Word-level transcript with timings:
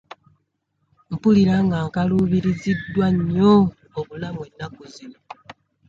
Mpulira 1.11 1.55
nga 1.65 1.77
nkaluubiriziddwa 1.87 3.07
nnyo 3.15 3.53
obulamu 3.99 4.41
ennaku 4.49 4.83
zino. 4.93 5.19